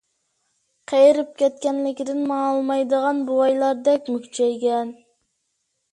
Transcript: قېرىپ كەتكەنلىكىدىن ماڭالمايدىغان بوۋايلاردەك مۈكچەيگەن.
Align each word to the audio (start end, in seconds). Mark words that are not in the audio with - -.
قېرىپ 0.91 1.35
كەتكەنلىكىدىن 1.41 2.25
ماڭالمايدىغان 2.31 3.23
بوۋايلاردەك 3.29 4.13
مۈكچەيگەن. 4.15 4.95